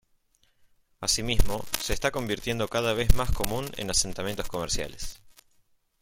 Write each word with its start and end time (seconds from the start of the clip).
Asimismo, 0.99 1.63
se 1.79 1.93
está 1.93 2.09
convirtiendo 2.09 2.67
cada 2.67 2.93
vez 2.95 3.13
más 3.13 3.29
común 3.31 3.69
en 3.77 3.91
asentamientos 3.91 4.47
comerciales. 4.47 5.21